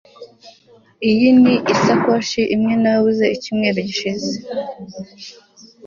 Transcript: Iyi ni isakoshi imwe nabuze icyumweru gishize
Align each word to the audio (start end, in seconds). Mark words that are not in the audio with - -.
Iyi 1.09 1.27
ni 1.41 1.53
isakoshi 1.73 2.41
imwe 2.55 2.73
nabuze 2.81 3.25
icyumweru 3.35 3.79
gishize 3.87 4.31